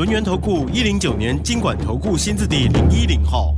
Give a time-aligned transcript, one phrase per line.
[0.00, 3.54] 轮源投顾一零九年经管投顾新字第零一零号。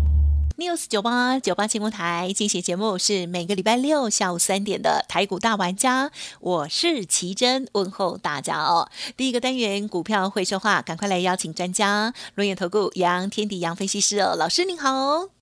[0.59, 6.11] news 九八九八新闻台进行节目是每个礼拜六下午三点的台股大玩家，
[6.41, 8.91] 我是奇珍，问候大家哦。
[9.17, 15.42] 第一个单元股票会说话，赶快来邀请专家，龙眼投顾杨天地杨分析师哦，老师您好。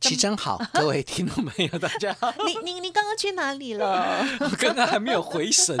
[0.00, 2.32] 奇真好， 各位听众朋友，大家好。
[2.46, 4.24] 你你你刚刚去哪里了？
[4.40, 5.76] 我刚刚还没有回神，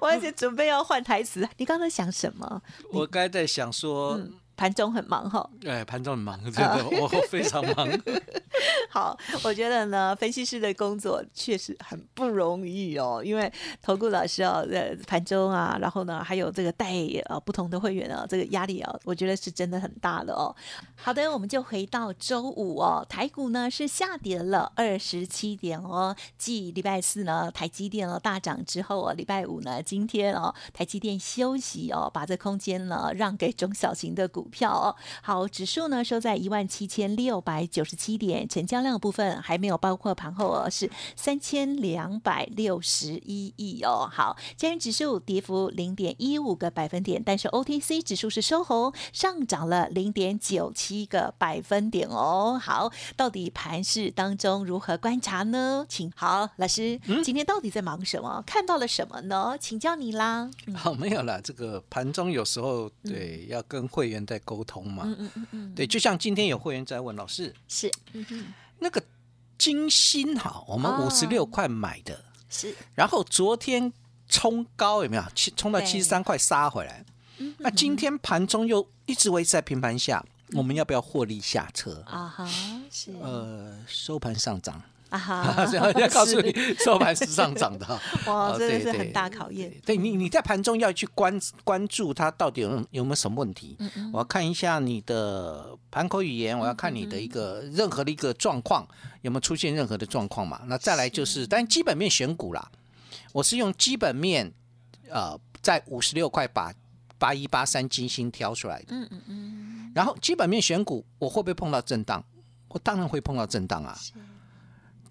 [0.00, 2.62] 我而且准备要换台词，你刚刚在想什么？
[2.90, 4.18] 我刚才在想说，
[4.56, 5.48] 盘中很忙哈。
[5.66, 7.88] 哎，盘中很忙，真的，我非常忙。
[8.90, 13.50] 好，我觉得呢，分析师的工作确实很不容易哦，因为
[13.80, 16.92] 投顾老师哦，呃，盘中啊，然后呢，还有这个带
[17.24, 20.54] 呃不同的会员啊，这个压力啊，我觉得是真的很大的哦。
[20.94, 34.96] 好的，我们就回到周五哦，台股呢是下跌了二十七点哦，继礼拜四呢台积电哦大涨之后哦，礼拜五呢今天哦台积电休息哦，把这空间呢让给中小型的股票哦。
[35.22, 44.08] 好，指数呢收在一万七千六百九十七点，成交量部分还没有包括盘后哦，是三千两百六十一亿哦。
[44.10, 52.58] 好，加元指数跌幅零点一五个百分点，但是 OTC 指数是收红，上涨了零点九七个百分点哦。
[52.62, 55.84] 好，到底盘市当中如何观察呢？
[55.88, 58.42] 请好老师，嗯今天到底在忙什么？
[58.46, 59.56] 看到了什么呢？
[59.58, 60.50] 请教你啦。
[60.74, 61.40] 好，没有啦。
[61.42, 68.46] 这个盘中有时候对要跟会员在沟通嘛，嗯嗯嗯嗯，对，就像今天有会员在问老师，是，嗯，
[68.78, 69.02] 那个
[69.58, 71.06] 金星哈，我们哦。
[71.06, 73.92] 五十六块买的，是，然后昨天
[74.28, 75.22] 冲高有没有？
[75.34, 77.04] 七冲到七十三块杀回来，
[77.58, 82.02] 那今天盘中又一直维持在平盘下，我们要不要获利下车？
[82.06, 82.48] 啊哈，
[82.90, 84.82] 是，呃，收盘上涨。
[85.12, 85.66] 啊哈，
[86.00, 86.50] 要告诉你，
[86.82, 87.86] 收盘是上涨的。
[88.26, 89.70] 哇，哦真的是很大考验。
[89.84, 93.76] 对你，你在盘中要去关关注它到底有有没有什么问题。
[93.78, 98.88] 嗯我要看一下你的盘口语言，我要看你的一个任何的一个状况
[99.20, 100.62] 有没有出现任何的状况嘛。
[100.66, 102.70] 那再来就是，但基本面选股啦，
[103.32, 104.50] 我是用基本面，
[105.10, 106.72] 呃，在五十六块把
[107.18, 108.86] 八一八三金星挑出来的。
[108.90, 112.24] 嗯嗯嗯，然后基本面选股，我会不会碰到震荡？
[112.68, 113.94] 我当然会碰到震荡啊。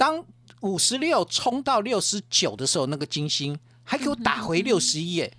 [0.02, 0.26] 当
[0.62, 5.32] 五十六冲到六十九的时候，那个金星还给我打回六十一耶。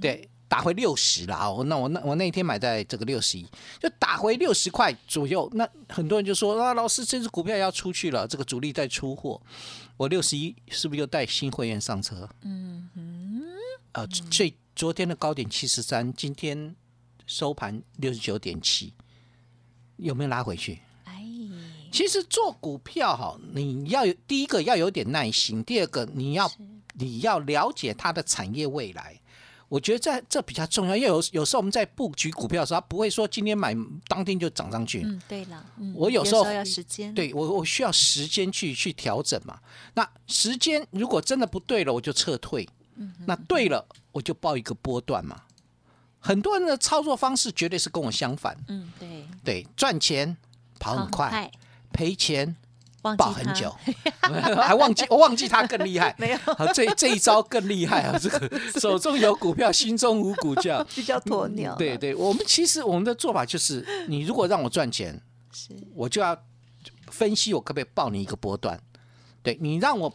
[0.00, 1.46] 对，打回六十啦。
[1.48, 3.46] 哦，那我那我那一天买在这个六十一，
[3.78, 5.50] 就打回六十块左右。
[5.52, 9.38] 那很多人就说啊，老师，这只股票要出去了，这个主力在出货。
[9.98, 12.26] 我六十一是不是又带新会员上车？
[12.40, 13.42] 嗯哼，
[13.92, 16.74] 呃，最昨天的高点七十三，今天
[17.26, 18.94] 收盘六十九点七，
[19.98, 20.80] 有没有拉回去？
[21.92, 26.50] 哎，其实做股票哈，你要有第一个要有点耐心，第二个你要
[26.94, 29.18] 你要了解它的产业未来。
[29.68, 33.74] 我觉得这这比较重要，因为有有时候我们在布局股票的时候，它不会说今天买
[34.06, 35.02] 当天就涨上去。
[35.02, 39.58] 嗯，对了，嗯我有时候要时间，，对我我需要时间去去调整嘛。
[39.94, 42.68] 那时间如果真的不对了，我就撤退。
[43.26, 45.40] 那对了，我就报一个波段嘛。
[46.20, 50.36] 很多人的操作方式绝对是跟我相反，嗯，对，对，赚钱
[50.78, 51.50] 跑很快，
[51.92, 52.56] 赔钱
[53.16, 53.74] 抱很久，
[54.62, 56.14] 还忘记我忘记他更厉害。
[56.18, 58.18] 没有好，这这一招更厉害啊！
[58.18, 60.84] 这个手中有股票，心中无股价。
[60.94, 65.20] 比较鸵鸟，对，对，我们其实我们的做法就是，你如果让我赚钱，
[65.52, 66.36] 是，我就要
[67.08, 68.80] 分析我可不可以报你一个波段。
[69.42, 70.14] 对你让我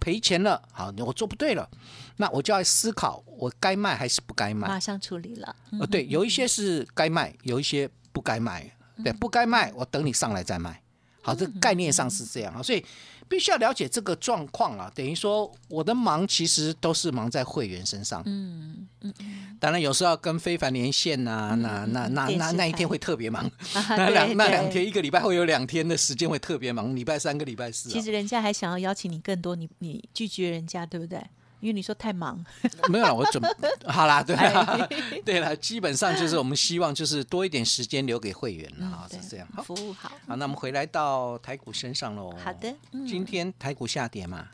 [0.00, 1.70] 赔钱了，好，我做不对了，
[2.16, 4.66] 那我就要思考我该卖还是不该卖。
[4.66, 8.68] 马上处理了，嗯呃，对，有一些是该卖，有一些不该卖。
[9.02, 10.80] 对，不该卖，我等你上来再卖。
[11.24, 12.84] 好，这个概念上是这样啊，所以
[13.28, 14.92] 必须要了解这个状况啊。
[14.94, 18.22] 等于说，我的忙其实都是忙在会员身上。
[18.26, 19.12] 嗯嗯
[19.58, 23.42] 当然，有时候要跟非凡连线呐、那那那那那一天会特别忙。
[23.72, 31.18] 啊 那两那两天，一个礼拜会有两天的时间会特别忙，礼拜三跟礼拜四啊、其实人家还想要邀请你更多，你你拒绝人家，对不对？
[31.64, 32.44] 因为你说太忙，
[32.90, 33.42] 没有了，我准
[33.88, 39.48] 好啦，对啦哎， 对了，基本上就是我们希望就是多一点时间留给会员了啊，对是这样。
[39.54, 42.30] 好，服务好，好，那我们回来到台股身上喽。
[42.36, 44.48] 好的嗯今天台股下跌嘛？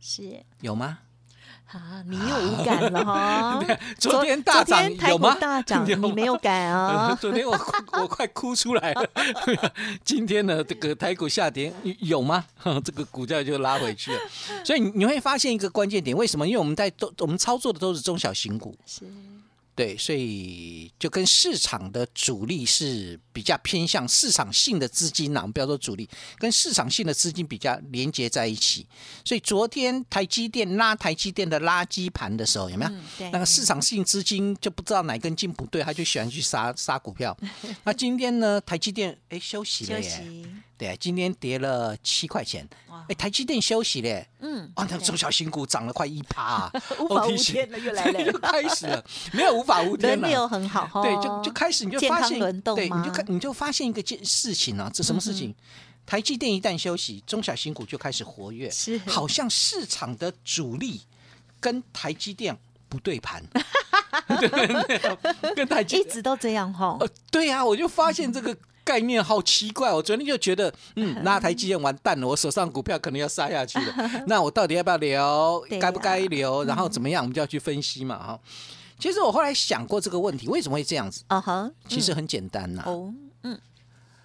[0.00, 0.98] 是有吗？
[1.66, 3.64] 啊，你又无感了哈？
[3.98, 5.36] 昨天大涨有吗？
[5.40, 7.16] 大涨， 你没有感啊？
[7.20, 9.10] 昨天我哭我快哭出来了。
[10.04, 12.44] 今天呢，这个台股下跌有吗？
[12.84, 14.20] 这个股价就拉回去了。
[14.64, 16.46] 所以你你会发现一个关键点，为什么？
[16.46, 19.02] 因为我们在都我们操作的都是中小型股，是
[19.74, 28.86] 对，所以就跟市场的主力是比较偏向市场性的资金呐、我们不要说主力，跟市场性的资金比较连接在一起。
[29.24, 32.90] 所以昨天台积电拉台积电的垃圾盘的时候，有没有？
[32.92, 37.36] 嗯那个市场性资金就不知道哪根筋不对，他就喜欢去杀杀股票。
[37.82, 42.68] 那今天呢，台积电哎休息了休耶，息，对，今天跌了七块钱。
[42.88, 43.04] 哇。
[43.08, 50.16] 哎，台积电休息嘞，嗯，啊，那中小新股涨了快一趴、 啊，无法无天了，又来了， 又开始了，没有无法无天了。
[50.16, 51.02] 轮流很好哈。
[51.02, 55.54] 对，就就开始你就发现，对，你就看你就发现一个件事情啊，这什么事嗯情？
[56.06, 58.98] 台积电一旦休息，中小型股就开始活跃，是。
[59.06, 61.00] 好像市场的主力
[61.60, 62.54] 跟台积电
[62.90, 63.42] 不对盘，
[64.38, 66.96] 对对跟台积一直都这样哈。
[67.00, 68.54] 呃，对呀、我就发现这个
[68.84, 69.92] 概念好奇怪。
[69.92, 74.10] 我昨天就觉得，嗯， 那台积电完蛋了，我手上股票可能要杀下去了。
[74.28, 76.62] 那我到底要不要留该不该留？
[76.64, 77.24] 然后怎么样？
[77.24, 78.40] 我们就要去分析嘛，哈。
[78.98, 81.24] 其实我后来想过这个问题，为什么会这样子？
[81.26, 83.58] 啊哈，其实很简单呐、哦，嗯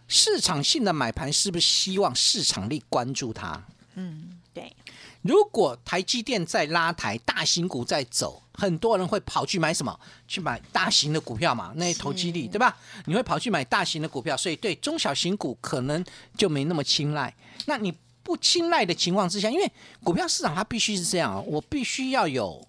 [0.08, 3.64] 市场性的买盘是不是希望市场力关注它？
[3.96, 4.75] 嗯，对，
[5.22, 10.00] 如果台积电在拉抬，大型股在走，很多人会跑去买什么？
[10.28, 12.78] 去买大型的股票嘛，那些投机力对吧？
[13.06, 16.04] 你会跑去买大型的股票，所以对中小型股可能
[16.36, 17.34] 就没那么青睐。
[17.66, 17.94] 那你
[18.24, 19.72] 不青睐的情况之下，因为
[20.04, 22.66] 股票市场它必须是这样啊，我必须要有。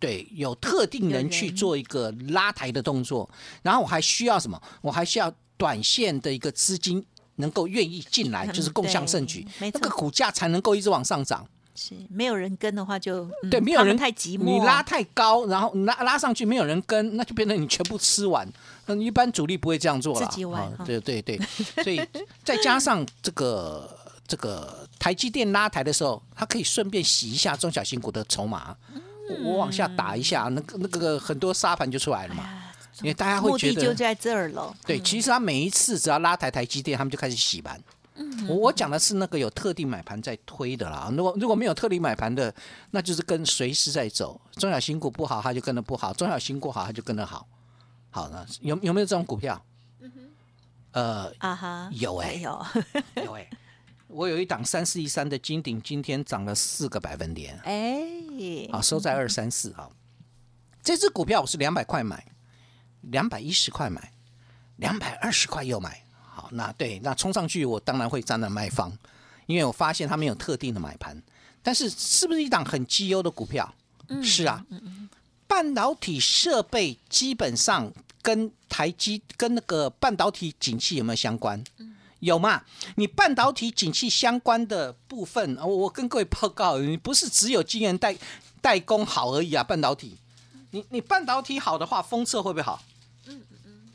[0.00, 3.28] 对，有特定人去做一个拉抬的动作，
[3.62, 4.60] 然后我还需要什么？
[4.80, 7.04] 我还需要短线的一个资金
[7.38, 11.44] 能够愿意进来，嗯 就是共享盛举那个股价才能够一直往上涨。
[11.74, 18.44] 是没有人跟的话就嗯对，没有人太寂寞，你拉太高，然后拉拉上去没有人跟，那就变成你全部吃完。
[18.86, 20.26] 嗯，一般主力不会这样做了。
[20.26, 21.38] 自己玩哈啊对对对，
[21.84, 22.00] 所以
[22.42, 23.88] 再加上这个
[24.26, 28.76] 这个台积电拉抬的时候，它可以顺便洗一下中小型股的筹码。
[29.44, 32.42] 我我往下打一下，那个那个很多沙盘就出来了嘛。
[32.42, 32.67] 啊
[33.00, 34.74] 因为大家会目觉得，的就在这儿了。
[34.86, 37.80] 对，其实他每一次只要拉抬台积电，他们就开始洗盘。
[38.48, 41.08] 我我讲的是那个有特定买盘在推的啦。
[41.16, 42.52] 如果如果没有特定买盘的，
[42.90, 44.40] 那就是跟随时在走。
[44.54, 47.46] 中小型股不好，它就跟着不好；中小型股好，它就跟着好。
[48.10, 49.64] 好了，有有没有这种股票？
[50.00, 50.10] 嗯
[50.90, 52.66] 呃，啊哈，有哎、有，
[53.24, 53.48] 有哎、
[54.08, 58.00] 我有一档三四一三的金鼎，今天涨了四个百分点，哎，
[58.72, 59.88] 啊，收在二三四 啊。
[60.82, 62.26] 这只股票我是两百块买，
[63.02, 64.12] 两百一十块买，
[64.76, 66.02] 两百二十块又买。
[66.20, 68.96] 好，那对，那冲上去我当然会站在卖方，
[69.46, 71.20] 因为我发现它没有特定的买盘。
[71.62, 73.74] 但是是不是一档很绩优的股票？
[74.22, 74.64] 是啊，
[75.46, 77.92] 半导体设备基本上
[78.22, 81.62] 跟台积跟那个半导体景气有没有相关？
[82.20, 82.62] 有嘛？
[82.96, 88.16] 你半导体景气相关的部分，我我跟各位报告，你不是只有晶圆代
[88.60, 90.16] 代工好而已啊，半导体，
[90.70, 92.82] 你你半导体好的话，封测会不会好？
[93.26, 93.88] 嗯嗯嗯，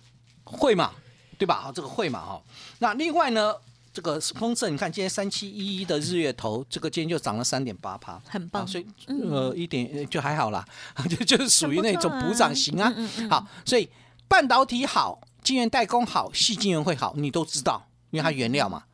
[0.44, 0.92] 会嘛，
[1.38, 1.62] 对吧？
[1.62, 2.42] 好，这个会嘛，哈。
[2.80, 3.56] 那另外呢，
[3.94, 10.66] 这个封测，你看今天三七一一的日月头，这个今天就涨了三点八趴，很棒啊所以呃一点呃就还好啦，
[11.10, 12.94] 就就是属于那种补涨型啊。
[13.30, 13.90] 好，所以
[14.28, 18.86] 半导体好，晶圆代工好，细晶圆会好，你都知道，因为它原料嘛。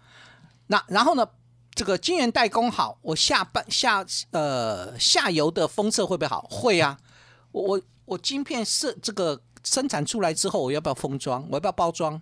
[0.68, 1.28] 那然后呢，
[1.74, 6.42] 这个晶圆代工好，我下半下呃下游的封测会不会好？
[6.50, 7.00] 会啊，
[7.62, 11.46] 我我晶片是这个生产出来之后，我要不要封装？
[11.50, 12.22] 我要不要包装？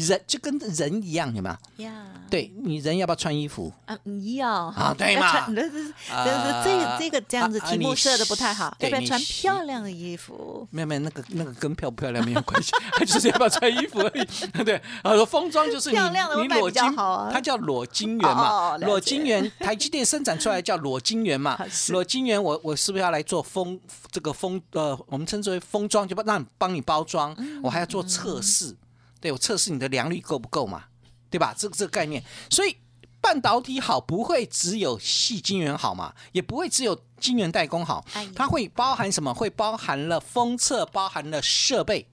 [0.00, 1.84] 人就跟人一样，有没有？
[1.84, 3.72] 呀，对你人要不要穿衣服？
[3.86, 10.66] 啊，你要啊对嘛这是这是这个这个这样子题目设的不太好，要不要穿漂亮的衣服？
[10.70, 12.72] 没有没有，那个那个跟漂不漂亮没有关系，
[13.06, 14.26] 就是要不要穿衣服而已。
[14.64, 15.98] 对，啊，封装就是你
[16.42, 23.78] 你裸晶好啊，它叫裸晶圆哦嘛裸晶圆，台积电生产出来叫裸晶圆嘛 是，裸晶圆我我是不是要来做封
[24.10, 28.76] 这个封呃，我们称之为封装，就帮让你帮你包装，嗯我还要做测试，
[29.20, 30.84] 对我测试你的良率够不够嘛，
[31.30, 31.54] 对吧？
[31.56, 32.76] 这个这个概念，所以。
[33.18, 38.04] 半导体好不会只有细晶圆好嘛，也不会只有晶圆代工好
[38.36, 39.34] 它会包含什么？
[39.34, 42.06] 会包含了封测，包含了设备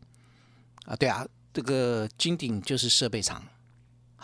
[0.86, 3.44] 啊，对啊，这个金鼎就是设备厂。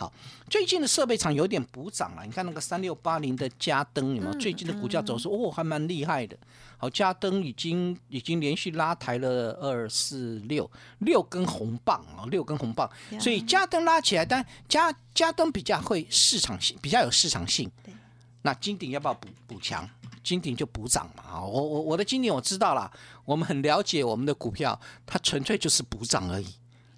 [0.00, 0.10] 好，
[0.48, 4.34] 最近的设备厂有点补涨了，你看那个三六八零的嘉登有没有？
[4.38, 6.34] 最近的股价走势哦，还蛮厉害的。
[6.78, 12.90] 好，嘉登已经已经连续拉抬了二四六六根红棒啊，六根红棒，
[13.20, 17.70] 所以嘉登拉起来，但嘉嘉登比较会市场性，比较有市场性。
[17.84, 17.92] 对
[18.40, 19.86] 那金鼎要不要补补强？
[20.24, 21.22] 金鼎就补涨嘛。
[21.24, 22.90] 啊，我我我的金鼎我知道了，
[23.26, 26.46] 我们很了解我们的股票，它纯粹就是补涨而已。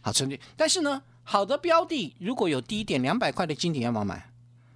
[0.01, 0.39] 好，纯粹。
[0.57, 4.17] 但是呢，好的标的如果有低点两百块的金鼎要不要买？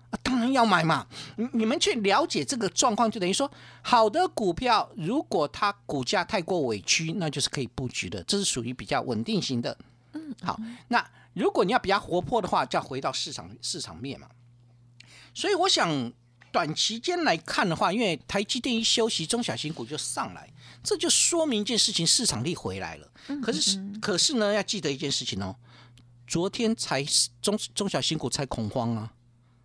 [0.08, 1.06] 啊，当然要买嘛。
[1.36, 3.50] 你你们去了解这个状况，就等于说，
[3.82, 9.76] 好的股票如果它股价太过委屈，那就是可以布局的，这是属于比较稳定型的。
[10.14, 10.58] 嗯，好，
[10.88, 14.26] 那如果你要比较活泼的话，就要回到市场市场面嘛。
[15.34, 16.10] 所以我想，
[16.50, 20.50] 短期间来看的话，因为台积电一休息，中小型股就上来，
[20.82, 23.06] 这就说明一件事情，市场力回来了。
[23.42, 25.54] 可是可是呢，要记得一件事情哦，
[26.26, 27.04] 昨天才
[27.40, 29.12] 中中小新股才恐慌啊。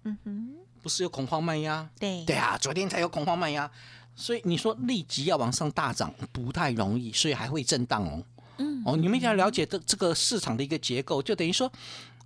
[0.04, 1.90] 嗯哼，不是有恐慌卖压？
[2.00, 3.70] 对对啊，昨天才有恐慌卖压，
[4.16, 8.24] 所以你说立即要往上大涨不太容易，所以还会震荡哦。
[8.58, 11.72] 嗯，哦，你们一定要了解这这个市场的一个结构，就等于说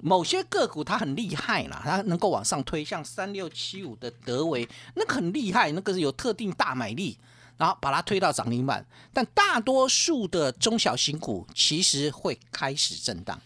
[0.01, 7.17] 某些个股它很厉害啦，它能够往上推，像三六七五的德维，那个很厉害，那个是有特定大买力，
[7.57, 8.85] 然后把它推到涨停板。
[9.13, 13.39] 但大多数的中小型股其实会开始震荡。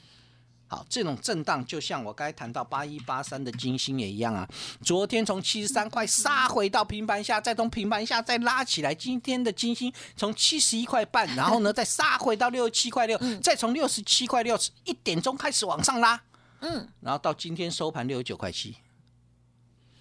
[0.72, 4.48] 好，这种震荡就像我刚才谈到八一八三的金星也一样啊。
[4.84, 8.94] 昨天从七十三块杀回到平盘下，再从平盘下再拉起来。
[8.94, 16.22] 今天的金星从七十一块半，然后呢再杀回到六十七块六，再从六十七块六一点钟开始往上拉，
[16.60, 18.78] 嗯，然后到今天收盘六十九块七。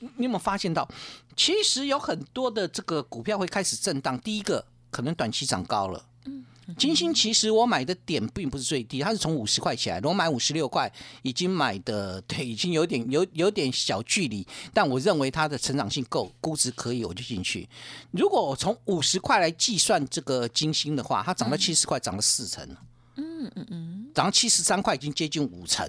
[0.01, 0.87] 你有没有发现到，
[1.35, 4.21] 其实有很多的这个股票会开始震荡？
[4.21, 6.45] 第一个可能短期涨高了，嗯。
[6.77, 17.69] 金星其实我买的点并不是最低，它是从五十块起来，我买五十六块，已经买的 对，已经有点有有点小距离，但我认为它的成长性够，估值可以，我就进去。
[18.11, 22.69] 如果我从五十块来计算这个金星的话，它涨到七十块，涨了四成，
[23.17, 25.89] 嗯嗯嗯，涨到七十三块，已经接近五成，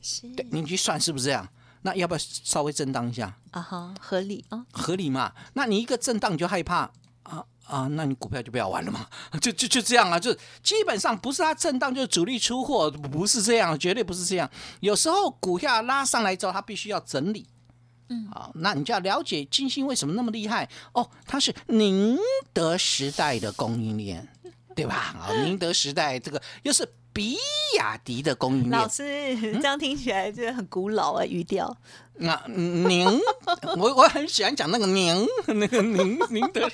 [0.00, 1.48] 是，对，你去算是不是这样？
[1.82, 3.36] 那要不要稍微震荡一下？
[3.52, 5.32] 啊哈，合理啊，合理嘛？
[5.54, 6.92] 那你一个震荡你就害怕。
[7.70, 9.06] 啊，那你股票就不要玩了嘛？
[9.40, 14.50] 就就就这样啊，就基本上不是它震荡，就是主力出货，不是这样，绝对不是这样。
[14.80, 17.46] 有时候股票拉上来之后，它必须要整理。
[18.08, 22.18] 嗯，好，那你就要了解金星为什么那么厉害哦，它是宁
[22.52, 24.28] 德时代的供应链，
[24.74, 25.14] 对吧？
[25.20, 26.88] 啊，宁德时代这个又是。
[27.12, 27.36] 比
[27.76, 29.02] 亚迪的供应链，老师
[29.60, 31.76] 这样听起来就很古老啊，语调。
[32.22, 33.06] 那您，
[33.78, 36.70] 我我很喜欢讲那个您， 那个您您的，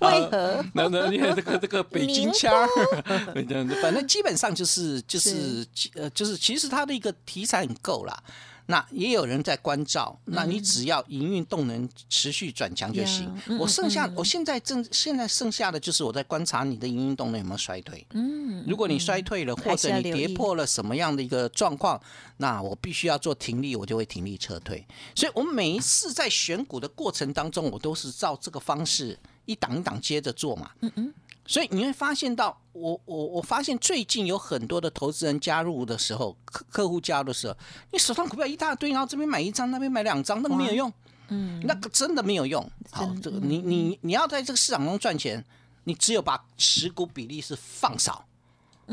[0.00, 0.64] 为何？
[0.74, 2.52] 那那你看这个这个北京腔。
[2.52, 2.66] 儿，
[3.80, 5.66] 反正基本上就是就是。
[5.94, 8.22] 呃就是其实它的一个题材很够了。
[8.66, 13.30] 那也有人在关照，那你只要营运动能持续转强就行。
[13.58, 18.06] 我剩下，我现在正现在剩下的就是我在观察你的营运动能有没有衰退。
[18.12, 22.00] 嗯，如果你衰退了，或者你跌破了什么样的一个状况，
[22.36, 24.86] 那我必须要做停利，我就会停利撤退。
[25.14, 30.70] 所以我每一次在选股的过程当中，我都是照这个方式一档一档接着做嘛。
[30.80, 31.14] 嗯嗯。
[31.44, 37.56] 所以你会发现到，我我我发现最近有很多的投资人加入的时候，客客户加入的时候，
[37.90, 40.92] 你手上股票一大堆，然后这边买一张，那边买两张，那个没有用，
[41.28, 42.64] 嗯，那个真的没有用。
[42.90, 45.44] 好，这个你你你要在这个市场中赚钱，
[45.84, 48.24] 你只有把持股比例是放少，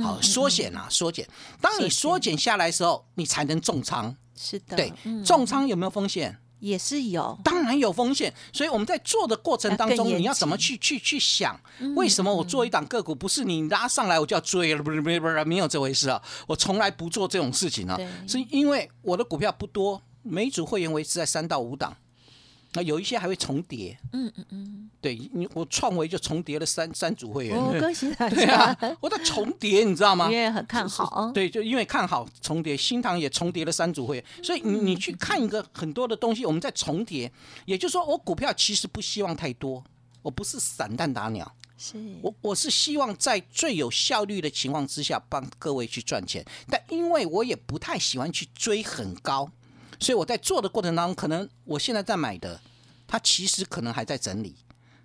[0.02, 1.28] 好缩减啊缩减。
[1.62, 4.16] 当你缩减下来的时候，你才能重仓。
[4.36, 6.38] 是的，对，重仓有没有风险？
[6.60, 11.60] 也是有，当然有风险，所以我们在做的过程当中，你要怎么去去去想？
[11.96, 14.84] 为什么我做一档个股，不是你拉上来我就要追了？
[14.84, 16.22] 不是不是不是，没有这回事啊！
[16.48, 17.98] 我从来不做这种事情啊，
[18.28, 21.96] 是因为我的股票不多，每组会员维持在三到五档。
[22.74, 28.36] 那有一些还会重叠，嗯嗯嗯，对你我创维就重叠了三三组会员，哦， 恭喜大家！
[28.36, 30.26] 对啊，我在重叠，你知道吗？
[30.32, 37.32] 因为很看好，对，就因为看好重叠，新塘也重叠了三组会员，所以你你去看一个很多的东西，我们在重叠，
[37.66, 39.84] 也就是说，我股票其实不希望太多，
[40.22, 49.50] 我不是散弹打鸟，是我我是希望在最有效率的情况之下帮各位去赚钱，但因为我也不太喜欢去追很高。
[50.00, 52.60] 所以我在做的过程当中，可能我现在在买的，
[53.08, 54.56] 它其实可能还在整理，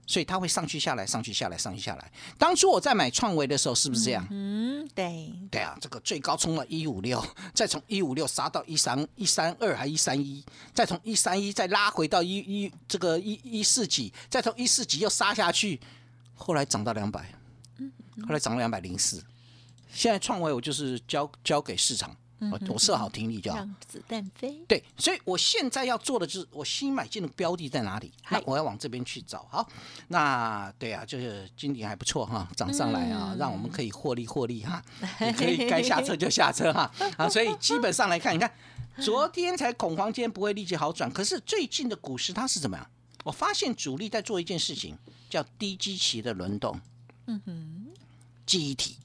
[0.06, 2.12] 所以它会上去下来，上去下来，上去下来。
[2.38, 4.26] 当初我在买创维的时候，是不是这样？
[4.30, 5.32] 嗯，对。
[5.50, 15.80] 对啊，这个最高冲了一五六，再从一五六杀到一三一三二还一三一，再从一三一再拉回到一一这个一一四几，再从一四几又杀下去，
[16.34, 17.32] 后来涨到两百，
[18.26, 19.22] 后来涨到两百零四。
[19.92, 22.16] 现在创维我就是交交给市场。
[22.68, 24.62] 我设好听力就好，让子弹飞。
[24.68, 28.12] 对，所以我现在要做的就是，我新买进的标的在哪里？
[28.30, 29.46] 那我要往这边去找。
[29.50, 29.66] 好，
[30.08, 34.82] 那对啊，就是今年还不错哈，涨上来啊，让我们可以获利获利哈，
[35.36, 36.90] 可以该下车就下车哈。
[37.16, 38.52] 啊，所以基本上来看，你看
[39.00, 42.86] 昨天才恐慌，今天不会立即好转，可是最近的股市它是怎么样？
[43.24, 44.96] 我发现主力在做一件事情，
[45.30, 46.78] 叫低基期的轮动。
[47.26, 47.86] 嗯哼，
[48.44, 48.98] 记忆体，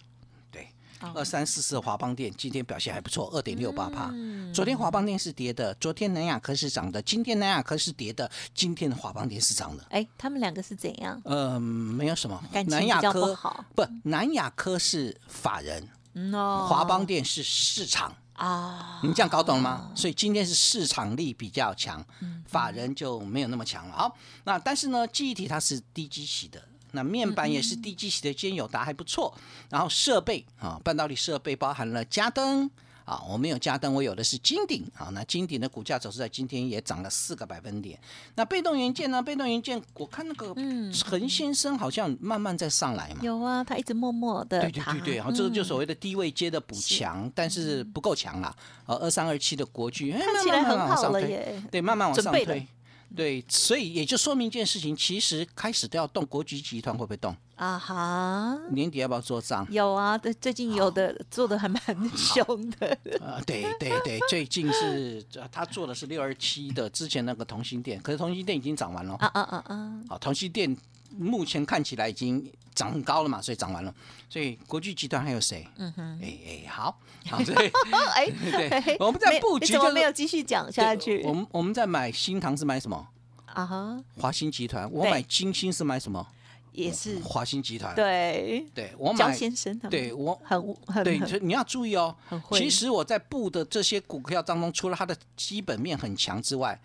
[1.13, 4.10] 二三四四华邦电今天表现还不错，二点六八帕。
[4.13, 9.84] 嗯昨天华邦电是跌的，昨天南亚科是涨的，今天南亚科是跌的，今天的华邦电是涨的。
[9.89, 11.22] 哎，他们两个是怎样？
[11.24, 15.88] 呃，没有什么南亚科好不，南亚科是法人，
[16.34, 18.15] 华邦电是市场。
[18.34, 19.91] 啊，你这样搞懂了吗？
[19.94, 22.03] 所以今天是市场力比较强，
[22.48, 23.94] 法人就没有那么强了。
[23.94, 24.15] 好，
[24.46, 29.34] 那但是呢，记忆体它是低基期的，那面板也是低基期的，今天友达还不错。
[29.69, 32.69] 然后设备啊，半导体设备包含了嘉登。
[33.05, 35.10] 啊，我没有嘉登，我有的是金鼎啊。
[35.13, 38.00] 那金鼎的股价走势在今天也涨了四个百分点。
[38.36, 39.19] 那被动元件呢？
[39.19, 40.53] 被动元件，我看那个
[40.93, 43.22] 陈先生好像慢慢在上来嘛。
[43.24, 48.55] 有啊，他一直默默的对对对对，好，这个就所谓的低位接的补是强，但是不够强啦。
[48.86, 52.67] 呃，二三二七的国巨，哎看起来慢慢很好慢慢往上推了耶，对，慢慢往上推。
[53.16, 57.36] 对，所以也就说明一件事情，其实开始都要动，国际集团会不会动？
[57.56, 59.68] 啊哈，年底要不要做账？
[59.70, 61.82] 有啊，对最近有的做的还蛮
[62.16, 69.16] 凶的，呃，对对对，最近是呃他做的是六二七的，之前那个同心店，可是同心店已经涨完了。
[69.16, 70.78] 啊啊啊啊，好，同心店
[71.18, 73.94] 目前看起来已经涨很高了嘛，所以涨完了。
[74.30, 75.68] 所以国巨集团还有谁？
[75.78, 77.72] 嗯哼，哎哎，好，好， 所以
[78.16, 83.08] 哎， 对嘿我们在布局就是怎么没有继续讲下去我们我们在买新塘是买什么？
[83.46, 84.04] 啊哈？
[84.18, 84.89] 华兴集团。
[84.92, 86.25] 我买金星是买什么？
[86.72, 89.34] 也是华兴集团。，对，对我焦买。
[89.36, 92.16] 先生他们对我很很对，所以你要注意哦
[92.51, 96.80] 其实我在布的这些股票当中，除了它的基本面很强之外，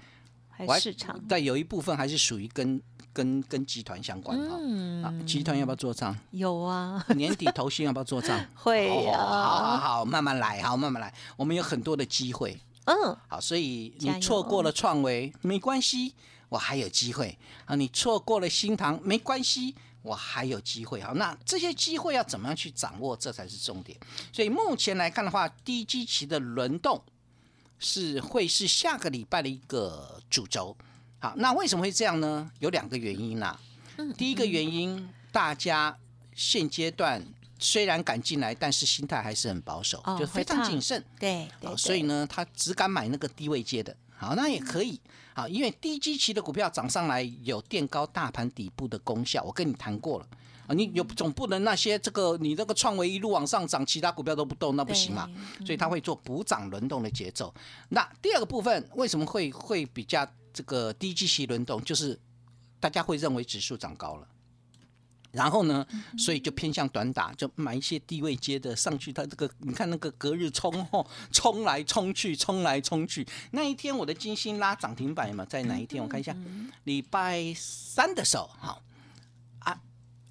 [0.57, 2.81] 还市场但有一部分还是属于跟
[3.13, 4.57] 跟跟集团相关哈。
[4.61, 6.17] 嗯啊，集团要不要做账？
[6.31, 8.45] 有啊， 年底投信要不要做账？
[8.55, 11.13] 会啊好好啊，好，慢慢来，好慢慢来。
[11.37, 16.15] 我们有很多的机会，嗯，好，所以你错过了创维没关系，
[16.49, 17.75] 我还有机会啊。
[17.77, 21.01] 你错过了新塘没关系，我还有机会。
[21.01, 23.97] 好，那这些机会要怎么样去掌握，这才是重点。
[24.33, 27.01] 所以目前来看的话，低基期的轮动
[27.79, 30.77] 是会是下个礼拜的一个主轴。
[31.19, 32.51] 好，那为什么会这样呢？
[32.61, 33.59] 有两个原因啦、
[34.17, 35.97] 第一个原因，大家
[36.35, 37.25] 现阶段
[37.59, 41.03] 虽然敢进来，但是心态还是很保守，哦就非常谨慎。
[41.19, 43.97] 对所以呢，他只敢买那个低位接的。
[44.17, 45.01] 好，那也可以。
[45.35, 50.27] 好，因为低基期的股票涨上来有垫高大盘底部的功效，我跟你谈过了。
[50.67, 55.29] 啊，你有总不能那些这个你那个创维一路往上涨，其他股票都不动，那不行嘛。
[55.65, 57.53] 所以它会做补涨轮动的节奏。
[57.89, 62.19] 那第二个部分为什么会会比较这个低基期轮动，就是
[62.81, 64.29] 大家会认为指数涨高了。
[65.33, 65.85] 然后呢，
[66.17, 69.13] 所以就偏向短打，就买一些低位接的上去。
[69.13, 73.27] 它这个你看那个隔日冲哦，冲来冲去，冲来冲去。
[73.51, 76.01] 那一天我的金星拉涨停板嘛，在哪一天？
[76.01, 76.33] 我看一下，
[76.85, 78.79] 礼拜三的时候，好啊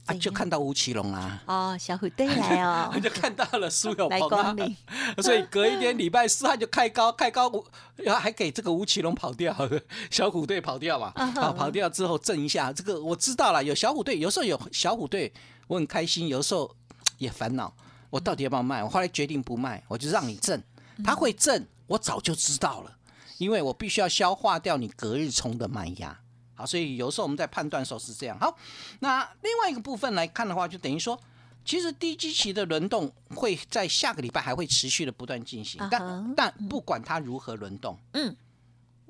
[0.05, 1.41] 啊，就看到吴奇隆啦。
[1.45, 4.55] 哦，小虎队来哦， 就看到了苏有来朋啊
[5.23, 9.55] 所以隔一天礼拜四他就开高，开高吴，然后还给这个吴奇隆跑掉，
[10.11, 15.31] 小虎队跑掉嘛，啊，跑掉之后震一下，这个我知道了，有小虎队，有时候有小虎队，
[15.67, 16.75] 我很开心，有时候
[17.17, 17.73] 也烦恼，
[18.09, 18.83] 我到底要不要卖？
[18.83, 20.61] 我后来决定不卖，我就让你震，
[21.05, 22.91] 他会震，我早就知道了，
[23.37, 26.19] 因为我必须要消化掉你隔日冲的卖压。
[26.55, 28.37] 好，所以有时候我们在判断的时候是这样。
[28.39, 28.55] 好，
[28.99, 31.19] 那另外一个部分来看的话，就等于说，
[31.65, 38.35] 其实低基期的轮动会在下个礼拜还会持续的不断进行，但但不管它如何轮动，嗯，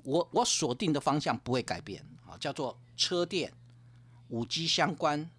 [0.03, 3.51] 我我锁定的方向不会改变，好，叫做车电、
[4.29, 5.29] 五 G 相关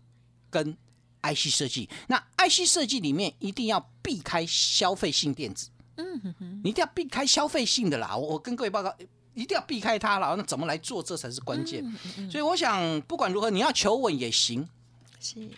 [0.50, 0.76] 跟
[1.22, 1.88] IC 设计。
[2.08, 8.14] 那 IC 设计里面一定要避开消费性电子，嗯哼哼，你一定要避开消费性的啦。
[8.14, 8.94] 我我跟各位报告。
[9.34, 11.84] 一定要避开它了，那怎么来做，这才是关键。
[12.30, 14.68] 所以我想，不管如何，你要求稳也行，
[15.20, 15.48] 是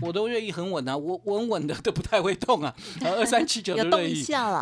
[0.00, 2.74] 我都瑞意很稳啊，我稳稳的都不太会动啊。
[3.04, 3.84] 二三七九的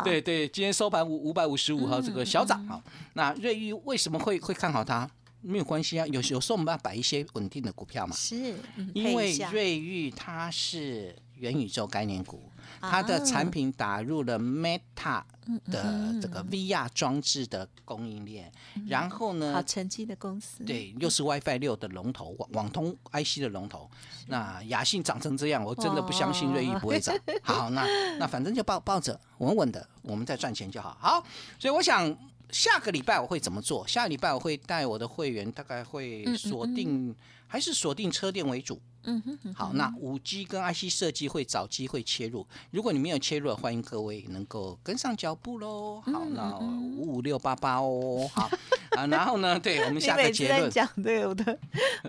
[0.03, 2.81] 对对，今天收盘五五百五十五号，这个小涨啊。
[3.13, 5.09] 那瑞玉为什么会会看好它？
[5.43, 8.15] 没有关系啊，有有时候我们要摆一些稳定的股票嘛。
[8.15, 12.43] 是，嗯因为瑞玉它是元宇宙概念股，
[12.81, 18.51] 它的啊产品打入了 Meta 嗯的这个 VR 装置的供应链，
[18.87, 23.89] 然后呢，好成绩的公司，，对，又是 WiFi 六的龙头，网网通 IC 的龙头。
[24.27, 27.15] 那雅信长成这样，我真的不相信瑞昱不会涨。
[27.43, 27.85] 好，那
[28.17, 30.97] 那反正就抱抱着稳稳的，我们再赚钱就好。
[30.99, 31.23] 好，
[31.59, 32.15] 所以我想
[32.51, 33.85] 下个礼拜我会怎么做？
[33.87, 37.15] 下个礼拜我会带我的会员，大概会嗯嗯锁定，
[37.51, 38.81] 还是锁定车电为主。
[39.03, 42.47] 嗯哼哼，好，那五 G 跟 IC 设计会找机会切入。
[42.69, 45.99] 如果你没有切入，欢迎各位能够跟上脚步喽。
[45.99, 48.49] 好，嗯那五五六八八哦， 好
[48.91, 49.05] 啊。
[49.07, 51.43] 然后呢，对我们下个结论，讲对，我都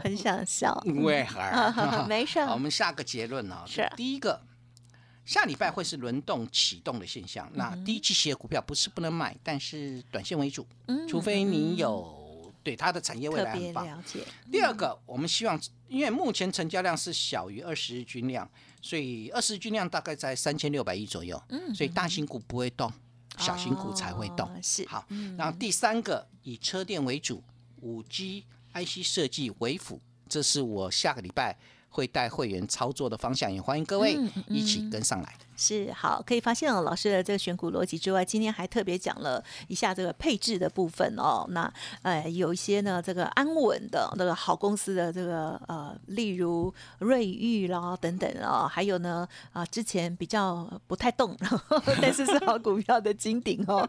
[0.01, 0.81] 很想笑。
[0.85, 1.41] 为何？
[2.07, 4.41] 没事好，我们下个结论啊，是第一个，
[5.25, 7.51] 下礼拜会是轮动启动的现象。
[7.55, 12.22] 那低基期的股票不是不能买，但是短线为主，嗯除非你有
[12.63, 13.85] 对它的产业未来很棒。
[13.87, 18.49] 了解，第二个，我们希望，因为目前成交量是小于二十日均量，
[18.81, 21.41] 所以二十日均量大概在三千六百亿左右，
[21.75, 22.93] 所以大型股不会动，
[23.39, 24.47] 小型股才会动。
[24.47, 27.43] 哦是好，然后第三个以车电为主，
[27.81, 28.45] 五 G、
[28.75, 31.57] IC 设计为辅，这是我下个礼拜
[31.89, 35.37] 会带会员操作的方向，也欢迎各位嗯嗯一起跟上来。
[35.57, 41.47] 是好，可以发现哦，老师的这个选股逻辑之外，今天还特别讲了一下这个配置的部分哦。
[41.51, 51.37] 那呃，有一些呢，这个安稳的那个好公司的这个呃，例如瑞昱啦等等哦，还有呢啊、之前比较不太动，
[52.01, 53.89] 但是是好股票的金鼎哦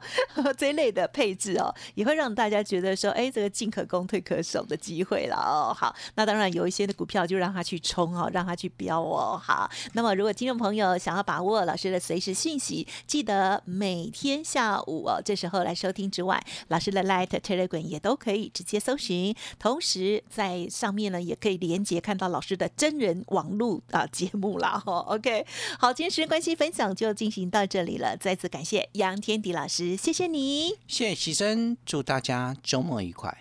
[0.57, 5.73] 这一类的配置哦，也会让大家觉得说，哎，这个进可攻退可守的机会了哦。
[5.73, 9.39] 好，那当然有一些的股票就让它去冲哦，让它去飙哦。
[9.41, 24.81] 好，那么如果听众朋友想要把握老师的随时讯息，记得每天下午哦这时候来收听之外，老师的 Light Telegram 也都可以直接搜寻，同时在上面呢也可以连接看到老师的真人网络啊节目啦。
[24.85, 25.45] 哦， OK，
[25.79, 30.77] 好，今天时间关系分享就进行到这里了，再次感谢杨天迪老师，谢谢你。
[30.87, 33.35] 谢谢徐生，祝大家周末愉快。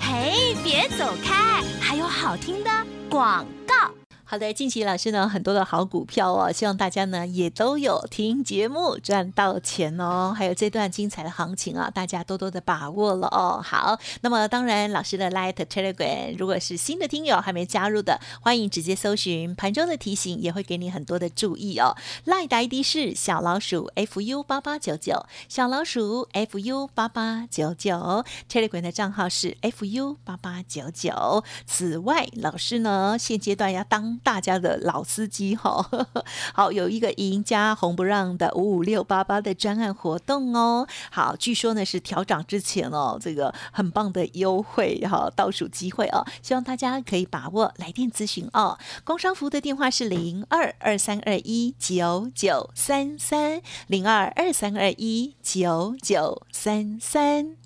[0.00, 2.70] 嘿，别走开，还有好听的
[3.10, 4.05] 广告。
[4.28, 13.62] 好的，近期老师呢很多的好股票哦，希望大家呢也都有听节目赚到钱哦，还有这段精彩的行情啊，大家多多的把握了哦。
[13.62, 21.94] 好，那么当然老师的 Light Telegram，如果是新的听友还没加入的，欢迎直接搜寻盘中的提醒，也会给你很多的注意哦。
[22.24, 31.44] Light 的 ID 是小老鼠 fu 八八九九，小老鼠 fu 八八九九，Telegram 的账号是 fu 八八九九。
[31.64, 35.88] 此外，老师呢现阶段要当大家的老司机哈、
[36.54, 40.86] 好，有一个赢家红不让的五五六八八的专案活动哦。
[41.10, 48.78] 好，据说呢是调涨之前哦，这个很棒的优惠哈、倒数机会哦，希望大家可以把握来电咨询哦。
[49.04, 57.65] 工商服务的电话是零二二三二一九九三三零二二三二一九九三三。